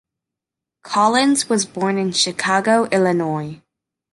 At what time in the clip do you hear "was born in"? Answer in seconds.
1.47-2.11